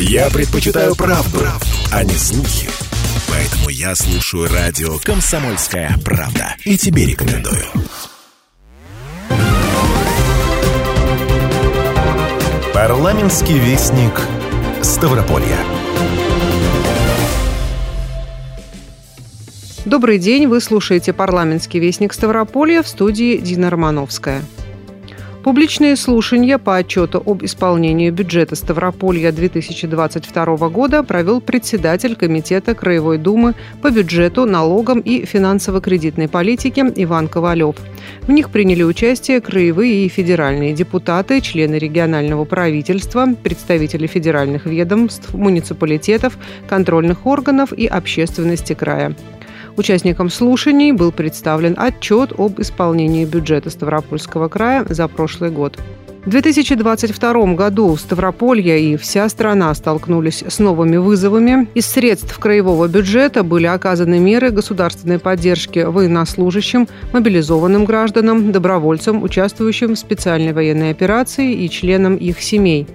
[0.00, 1.40] Я предпочитаю правду,
[1.90, 2.70] а не слухи.
[3.28, 6.54] Поэтому я слушаю радио «Комсомольская правда».
[6.64, 7.64] И тебе рекомендую.
[12.72, 14.12] Парламентский вестник
[14.82, 15.58] Ставрополья.
[19.84, 24.44] Добрый день, вы слушаете парламентский вестник Ставрополья в студии Дина Романовская.
[25.48, 33.54] Публичные слушания по отчету об исполнении бюджета Ставрополья 2022 года провел председатель Комитета Краевой Думы
[33.80, 37.76] по бюджету, налогам и финансово-кредитной политике Иван Ковалев.
[38.24, 46.36] В них приняли участие краевые и федеральные депутаты, члены регионального правительства, представители федеральных ведомств, муниципалитетов,
[46.68, 49.16] контрольных органов и общественности края.
[49.78, 55.78] Участникам слушаний был представлен отчет об исполнении бюджета Ставропольского края за прошлый год.
[56.24, 61.68] В 2022 году Ставрополье и вся страна столкнулись с новыми вызовами.
[61.74, 69.98] Из средств краевого бюджета были оказаны меры государственной поддержки военнослужащим, мобилизованным гражданам, добровольцам, участвующим в
[69.98, 72.88] специальной военной операции и членам их семей.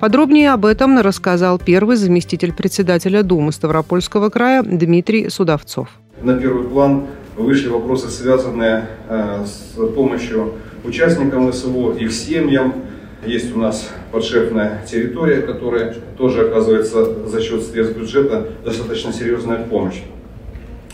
[0.00, 7.06] Подробнее об этом рассказал первый заместитель председателя Думы Ставропольского края Дмитрий Судовцов на первый план
[7.36, 10.54] вышли вопросы, связанные э, с помощью
[10.84, 12.74] участникам СВО, их семьям.
[13.24, 20.00] Есть у нас подшефная территория, которая тоже оказывается за счет средств бюджета достаточно серьезная помощь.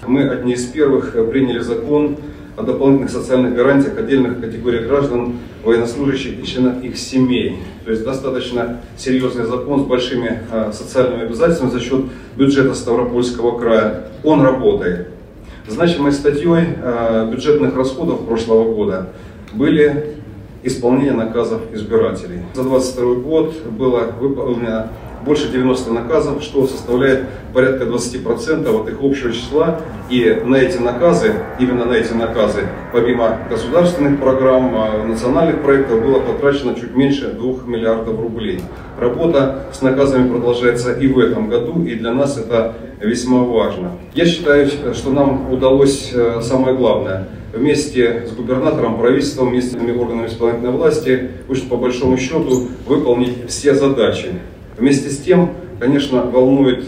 [0.07, 2.17] Мы одни из первых приняли закон
[2.57, 7.59] о дополнительных социальных гарантиях отдельных категорий граждан, военнослужащих и членов их семей.
[7.85, 12.05] То есть достаточно серьезный закон с большими э, социальными обязательствами за счет
[12.37, 14.09] бюджета Ставропольского края.
[14.25, 15.09] Он работает.
[15.69, 19.09] Значимой статьей э, бюджетных расходов прошлого года
[19.53, 20.17] были
[20.63, 22.41] исполнение наказов избирателей.
[22.55, 24.91] За 2022 год было выполнено
[25.27, 29.81] больше 90 наказов, что составляет порядка 20% от их общего числа.
[30.09, 36.21] И на эти наказы, именно на эти наказы, помимо государственных программ, а, национальных проектов, было
[36.21, 38.63] потрачено чуть меньше 2 миллиардов рублей.
[38.99, 43.91] Работа с наказами продолжается и в этом году, и для нас это весьма важно.
[44.15, 50.73] Я считаю, что нам удалось э, самое главное– вместе с губернатором, правительством, местными органами исполнительной
[50.73, 54.33] власти, очень по большому счету выполнить все задачи,
[54.79, 55.51] Вместе с тем,
[55.81, 56.85] конечно, волнует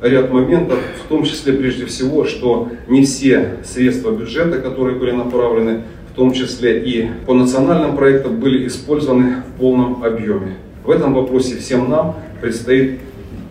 [0.00, 5.82] ряд моментов, в том числе прежде всего, что не все средства бюджета, которые были направлены,
[6.12, 10.56] в том числе и по национальным проектам, были использованы в полном объеме.
[10.84, 13.00] В этом вопросе всем нам предстоит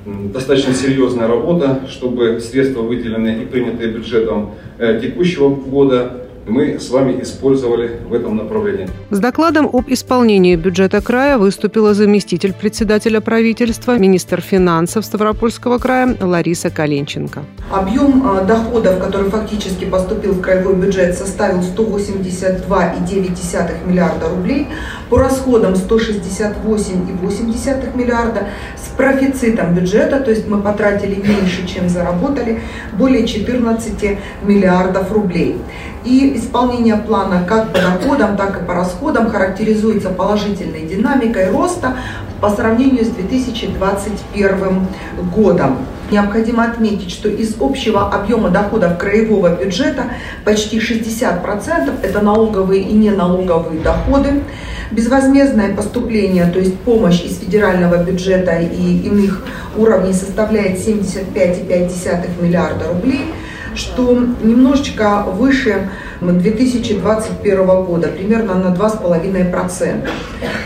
[0.06, 7.22] достаточно серьезная работа, чтобы средства, выделенные и принятые бюджетом э, текущего года, мы с вами
[7.22, 8.88] использовали в этом направлении.
[9.10, 16.70] С докладом об исполнении бюджета края выступила заместитель председателя правительства, министр финансов Ставропольского края Лариса
[16.70, 17.44] Калинченко.
[17.72, 24.68] Объем а, доходов, который фактически поступил в краевой бюджет, составил 182,9 миллиарда рублей,
[25.10, 32.62] по расходам 168,8 миллиарда, с профицитом бюджета, то есть мы потратили меньше, чем заработали,
[32.94, 35.58] более 14 миллиардов рублей.
[36.06, 41.96] И исполнение плана как по доходам, так и по расходам характеризуется положительной динамикой роста
[42.42, 44.88] по сравнению с 2021
[45.34, 45.78] годом.
[46.12, 50.04] Необходимо отметить, что из общего объема доходов краевого бюджета
[50.44, 54.44] почти 60% это налоговые и неналоговые доходы.
[54.92, 59.44] Безвозмездное поступление, то есть помощь из федерального бюджета и иных
[59.76, 63.26] уровней составляет 75,5 миллиарда рублей–
[63.76, 65.90] что немножечко выше
[66.22, 70.08] 2021 года, примерно на 2,5%.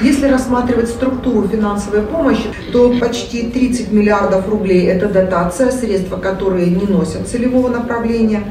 [0.01, 6.85] Если рассматривать структуру финансовой помощи, то почти 30 миллиардов рублей– это дотация, средства, которые не
[6.85, 8.43] носят целевого направления.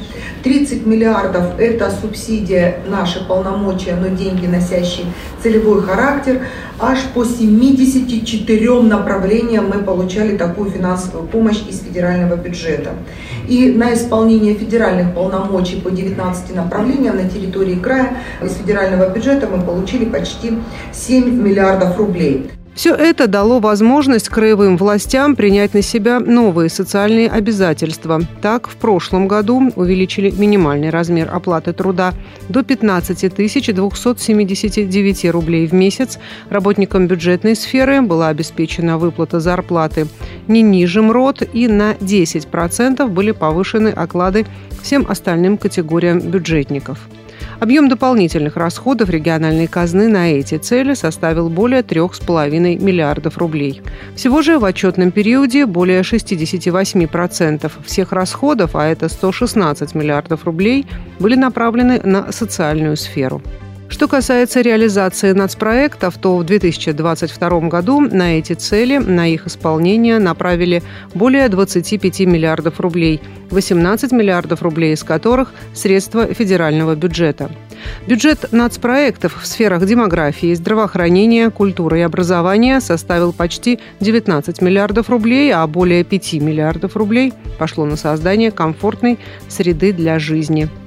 [0.49, 5.05] 30 миллиардов– это субсидия, наши полномочия, но деньги, носящие
[5.43, 6.47] целевой характер.
[6.79, 12.93] Аж по 74 направлениям мы получали такую финансовую помощь из федерального бюджета.
[13.47, 19.63] И на исполнение федеральных полномочий по 19 направлениям на территории края из федерального бюджета мы
[19.63, 20.55] получили почти
[20.93, 22.51] 7 миллиардов рублей.
[22.79, 28.21] Все это дало возможность краевым властям принять на себя новые социальные обязательства.
[28.41, 32.15] Так, в прошлом году увеличили минимальный размер оплаты труда
[32.49, 36.21] до 15 279 рублей в месяц.
[36.51, 40.07] Работникам бюджетной сферы была обеспечена выплата зарплаты
[40.47, 44.47] не ниже МРОД и на 10% были повышены оклады
[44.81, 47.09] всем остальным категориям бюджетников.
[47.61, 53.83] Объем дополнительных расходов региональной казны на эти цели составил более 3,5 миллиардов рублей.
[54.15, 60.87] Всего же в отчетном периоде более 68% всех расходов, а это 116 миллиардов рублей,
[61.19, 63.43] были направлены на социальную сферу.
[63.89, 70.83] Что касается реализации нацпроектов, то в 2022 году на эти цели, на их исполнение направили
[71.15, 77.51] более 25 миллиардов рублей, 18 миллиардов рублей из которых– средства федерального бюджета.
[78.07, 85.67] Бюджет нацпроектов в сферах демографии, здравоохранения, культуры и образования составил почти 19 миллиардов рублей, а
[85.67, 89.19] более 5 миллиардов рублей пошло на создание комфортной
[89.49, 90.69] среды для жизни–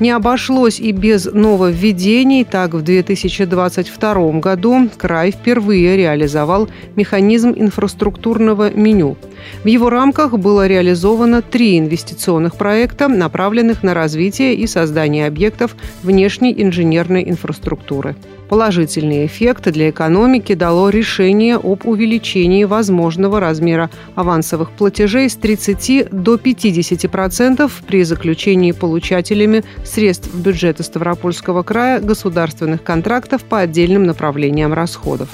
[0.00, 2.44] не обошлось и без нововведений.
[2.44, 9.16] Так, в 2022 году край впервые реализовал механизм инфраструктурного меню.
[9.62, 16.54] В его рамках было реализовано три инвестиционных проекта, направленных на развитие и создание объектов внешней
[16.56, 18.16] инженерной инфраструктуры.
[18.50, 26.34] Положительный эффект для экономики дало решение об увеличении возможного размера авансовых платежей с 30 до
[26.34, 35.28] 50% при заключении получателями средств бюджета Ставропольского края государственных контрактов по отдельным направлениям расходов.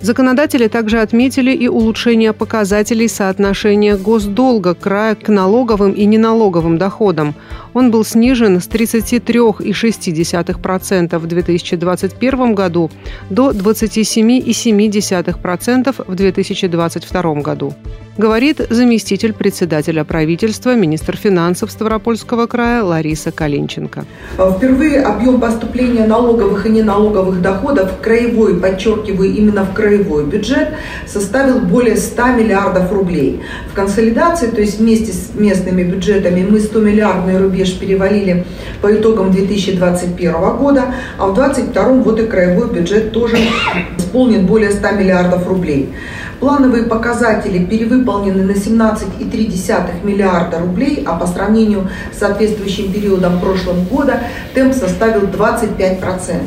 [0.00, 7.34] Законодатели также отметили и улучшение показателей соотношения госдолга края к налоговым и неналоговым доходам.
[7.74, 12.92] Он был снижен с 33,6% в 2021 году
[13.28, 17.74] до 27,7% в 2022 году
[18.18, 24.04] говорит заместитель председателя правительства, министр финансов Ставропольского края Лариса Калинченко.
[24.34, 30.68] Впервые объем поступления налоговых и неналоговых доходов краевой, подчеркиваю, именно в краевой бюджет
[31.06, 33.40] составил более 100 миллиардов рублей.
[33.72, 38.44] В консолидации, то есть вместе с местными бюджетами, мы 100 миллиардный рубеж перевалили
[38.82, 43.38] по итогам 2021 года, а в 2022 вот и краевой бюджет тоже
[43.96, 45.94] исполнен более 100 миллиардов рублей.
[46.40, 54.20] Плановые показатели перевыполнены на 17,3 миллиарда рублей, а по сравнению с соответствующим периодом прошлого года
[54.54, 56.42] темп составил 25%.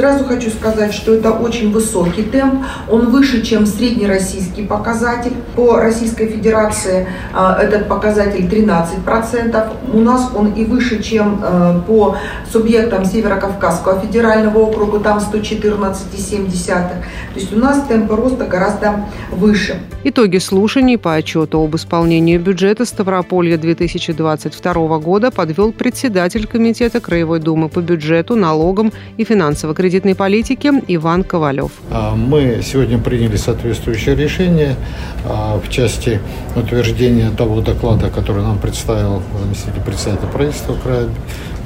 [0.00, 5.34] Сразу хочу сказать, что это очень высокий темп, он выше, чем среднероссийский показатель.
[5.54, 12.16] По Российской Федерации а, этот показатель 13%, у нас он и выше, чем э, по
[12.50, 16.66] субъектам Северо-Кавказского федерального округа, там 114,7.
[16.66, 16.94] То
[17.34, 19.80] есть у нас темпы роста гораздо выше.
[20.02, 27.68] Итоги слушаний по отчету об исполнении бюджета Ставрополья 2022 года подвел председатель Комитета Краевой Думы
[27.68, 31.72] по бюджету, налогам и финансово-кредитным кредитной политики Иван Ковалев.
[31.90, 34.76] А, мы сегодня приняли соответствующее решение
[35.24, 36.20] а, в части
[36.54, 41.08] утверждения того доклада, который нам представил заместитель председателя правительства края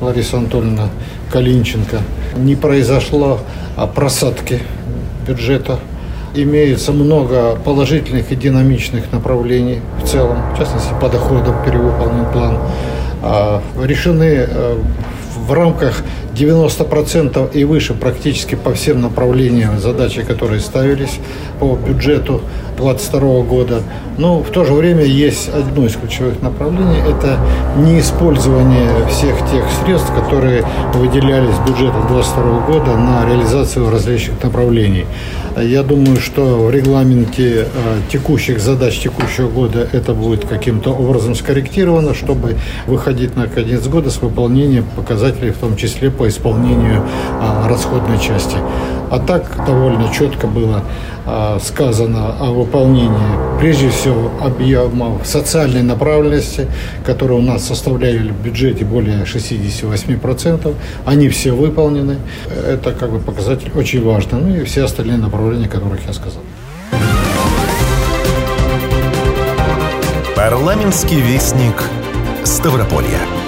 [0.00, 0.88] Лариса Анатольевна
[1.30, 1.98] Калинченко.
[2.38, 3.40] Не произошло
[3.94, 4.60] просадки
[5.28, 5.78] бюджета
[6.34, 12.58] имеется много положительных и динамичных направлений в целом, в частности, по доходам перевыполнен план.
[13.22, 14.78] А, решены э,
[15.46, 16.02] в рамках
[16.34, 21.18] 90% и выше практически по всем направлениям задачи, которые ставились
[21.60, 22.40] по бюджету
[22.76, 23.82] 2022 года.
[24.18, 27.38] Но в то же время есть одно из ключевых направлений– это
[27.76, 30.64] неиспользование всех тех средств, которые
[30.94, 35.06] выделялись в бюджете 2022 года на реализацию различных направлений.
[35.56, 37.66] Я думаю, что в регламенте э,
[38.10, 42.56] текущих задач текущего года это будет каким-то образом скорректировано, чтобы
[42.88, 47.02] выходить на конец года с выполнением показателей, в том числе по исполнению
[47.40, 48.56] а, расходной части.
[49.10, 50.82] А так довольно четко было
[51.26, 56.66] а, сказано о выполнении, прежде всего, объемов социальной направленности,
[57.04, 60.74] которые у нас составляли в бюджете более 68%.
[61.06, 62.16] Они все выполнены.
[62.66, 64.40] Это как бы показатель очень важный.
[64.40, 66.42] Ну и все остальные направления, о которых я сказал.
[70.36, 71.74] Парламентский вестник
[72.44, 73.43] Ставрополья.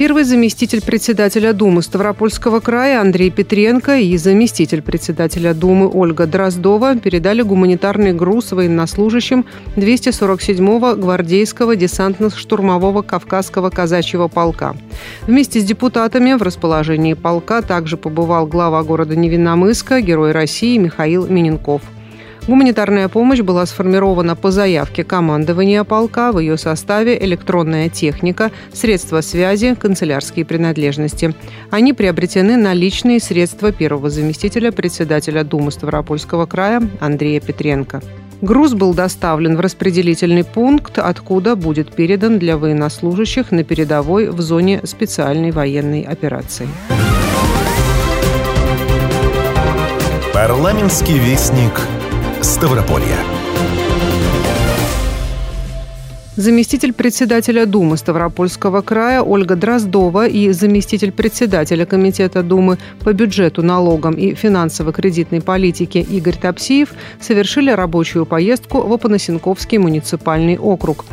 [0.00, 7.42] Первый заместитель председателя Думы Ставропольского края Андрей Петренко и заместитель председателя Думы Ольга Дроздова передали
[7.42, 9.44] гуманитарный груз военнослужащим
[9.76, 14.74] 247-го гвардейского десантно-штурмового Кавказского казачьего полка.
[15.26, 21.82] Вместе с депутатами в расположении полка также побывал глава города Невинномыска, герой России Михаил Миненков–
[22.46, 29.74] Гуманитарная помощь была сформирована по заявке командования полка, в ее составе электронная техника, средства связи,
[29.74, 31.34] канцелярские принадлежности.
[31.70, 38.02] Они приобретены на личные средства первого заместителя председателя Думы Ставропольского края Андрея Петренко.
[38.40, 44.80] Груз был доставлен в распределительный пункт, откуда будет передан для военнослужащих на передовой в зоне
[44.84, 46.66] специальной военной операции.
[50.32, 51.72] Парламентский вестник
[52.42, 53.18] Ставрополья.
[56.36, 64.14] Заместитель председателя Думы Ставропольского края Ольга Дроздова и заместитель председателя Комитета Думы по бюджету, налогам
[64.14, 71.04] и финансово-кредитной политике Игорь Топсиев совершили рабочую поездку в Опанасенковский муниципальный округ.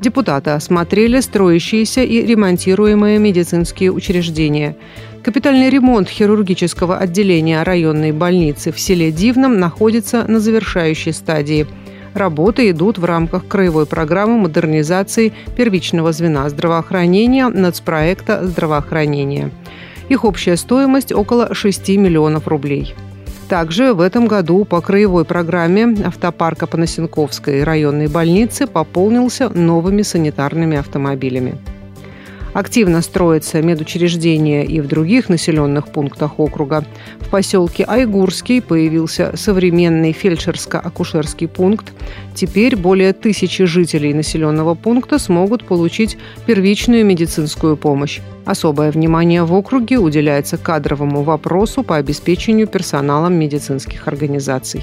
[0.00, 4.76] Депутаты осмотрели строящиеся и ремонтируемые медицинские учреждения.
[5.26, 11.66] Капитальный ремонт хирургического отделения районной больницы в селе Дивном находится на завершающей стадии–
[12.14, 19.50] Работы идут в рамках краевой программы модернизации первичного звена здравоохранения нацпроекта здравоохранения.
[20.08, 22.94] Их общая стоимость около 6 миллионов рублей.
[23.50, 31.58] Также в этом году по краевой программе автопарка Панасенковской районной больницы пополнился новыми санитарными автомобилями.
[32.56, 36.86] Активно строятся медучреждения и в других населенных пунктах округа.
[37.20, 41.92] В поселке Айгурский появился современный фельдшерско-акушерский пункт.
[42.34, 48.20] Теперь более тысячи жителей населенного пункта смогут получить первичную медицинскую помощь.
[48.46, 54.82] Особое внимание в округе уделяется кадровому вопросу по обеспечению персоналом медицинских организаций.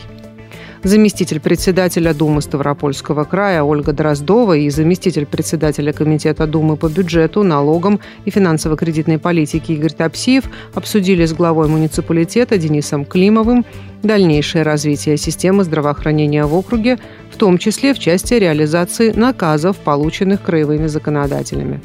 [0.83, 8.01] Заместитель председателя Думы Ставропольского края Ольга Дроздова и заместитель председателя Комитета Думы по бюджету, налогам
[8.25, 13.65] и финансово-кредитной политике Игорь Топсиев обсудили с главой муниципалитета Денисом Климовым
[14.03, 17.00] дальнейшее развитие системы здравоохранения в округе,
[17.31, 21.81] в том числе в части реализации наказов, полученных краевыми законодателями.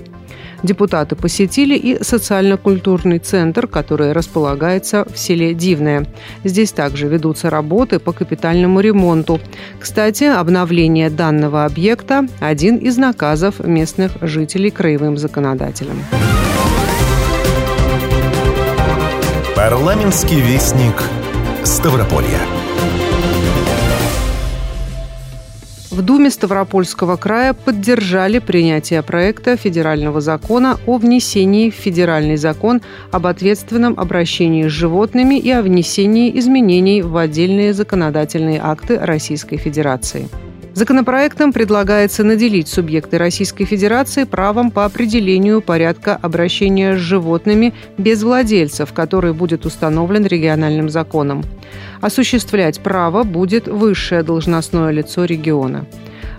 [0.63, 6.07] Депутаты посетили и социально-культурный центр, который располагается в селе Дивное.
[6.43, 9.41] Здесь также ведутся работы по капитальному ремонту.
[9.79, 16.03] Кстати, обновление данного объекта– один из наказов местных жителей краевым законодателям.
[19.55, 21.03] Парламентский вестник
[21.65, 22.41] Ставрополья.
[25.91, 33.27] В Думе Ставропольского края поддержали принятие проекта федерального закона о внесении в федеральный закон об
[33.27, 40.29] ответственном обращении с животными и о внесении изменений в отдельные законодательные акты Российской Федерации.
[40.75, 48.93] Законопроектом предлагается наделить субъекты Российской Федерации правом по определению порядка обращения с животными без владельцев,
[48.93, 51.43] который будет установлен региональным законом.
[52.01, 55.87] Осуществлять право будет высшее должностное лицо региона.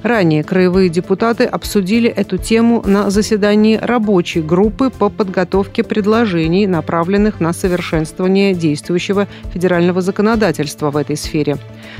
[0.03, 7.51] Ранее краевые депутаты обсудили эту тему на заседании рабочей группы по подготовке предложений, направленных на
[7.51, 11.57] совершенствование действующего федерального законодательства в этой сфере.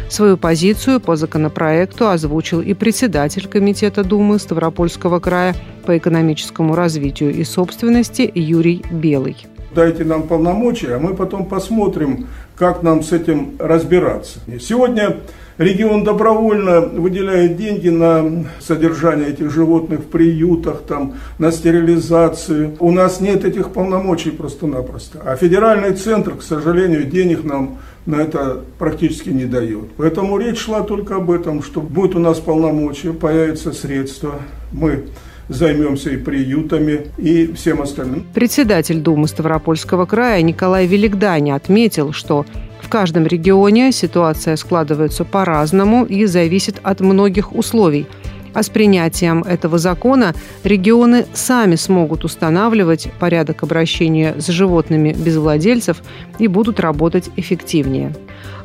[0.10, 5.54] Свою позицию по законопроекту озвучил и председатель Комитета Думы Ставропольского края
[5.86, 9.36] по экономическому развитию и собственности Юрий Белый.
[9.76, 14.40] Дайте нам полномочия, а мы потом посмотрим, как нам с этим разбираться.
[14.60, 15.18] Сегодня
[15.60, 22.78] Регион добровольно выделяет деньги на содержание этих животных в приютах, там, на стерилизацию.
[22.80, 25.22] У нас нет этих полномочий просто-напросто.
[25.26, 29.90] А федеральный центр, к сожалению, денег нам на это практически не дает.
[29.98, 34.36] Поэтому речь шла только об этом, что будет у нас полномочия, появятся средства.
[34.72, 35.08] Мы
[35.50, 38.24] займемся и приютами, и всем остальным.
[38.34, 42.46] Председатель Думы Ставропольского края Николай Великдани отметил, что
[42.90, 48.08] в каждом регионе ситуация складывается по-разному и зависит от многих условий.
[48.56, 56.02] А с принятием этого закона регионы сами смогут устанавливать порядок обращения с животными без владельцев
[56.40, 58.12] и будут работать эффективнее.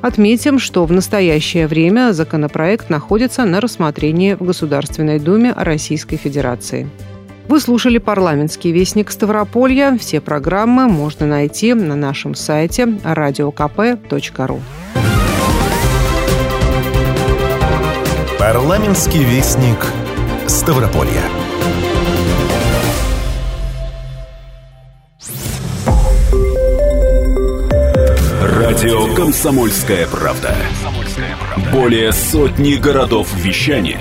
[0.01, 6.89] Отметим, что в настоящее время законопроект находится на рассмотрении в Государственной Думе Российской Федерации.
[7.47, 9.99] Вы слушали парламентский вестник Ставрополья.
[9.99, 14.61] Все программы можно найти на нашем сайте radiokp.ru.
[18.39, 19.87] Парламентский вестник
[20.47, 21.23] Ставрополья.
[28.43, 30.55] Радио Комсомольская правда".
[31.73, 34.01] Более сотни городов вещания